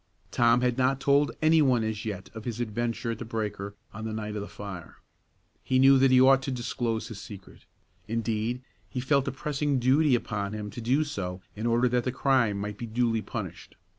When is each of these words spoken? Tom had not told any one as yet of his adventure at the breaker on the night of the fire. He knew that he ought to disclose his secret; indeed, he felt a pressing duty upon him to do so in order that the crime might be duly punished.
Tom 0.31 0.61
had 0.61 0.79
not 0.79 0.99
told 0.99 1.29
any 1.43 1.61
one 1.61 1.83
as 1.83 2.05
yet 2.05 2.31
of 2.33 2.45
his 2.45 2.59
adventure 2.59 3.11
at 3.11 3.19
the 3.19 3.23
breaker 3.23 3.75
on 3.93 4.03
the 4.03 4.11
night 4.13 4.35
of 4.35 4.41
the 4.41 4.47
fire. 4.47 4.97
He 5.63 5.77
knew 5.77 5.99
that 5.99 6.09
he 6.09 6.19
ought 6.19 6.41
to 6.41 6.51
disclose 6.51 7.09
his 7.09 7.21
secret; 7.21 7.65
indeed, 8.07 8.63
he 8.89 8.99
felt 8.99 9.27
a 9.27 9.31
pressing 9.31 9.77
duty 9.77 10.15
upon 10.15 10.53
him 10.53 10.71
to 10.71 10.81
do 10.81 11.03
so 11.03 11.43
in 11.55 11.67
order 11.67 11.87
that 11.87 12.03
the 12.03 12.11
crime 12.11 12.57
might 12.59 12.79
be 12.79 12.87
duly 12.87 13.21
punished. 13.21 13.75